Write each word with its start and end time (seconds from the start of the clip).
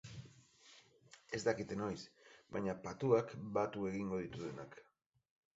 Ez 1.37 1.41
dakite 1.49 1.77
noiz, 1.81 1.99
baina 2.55 2.77
patuak 2.87 3.37
batu 3.59 3.89
egingo 3.93 4.25
ditu 4.27 4.45
denak. 4.49 4.83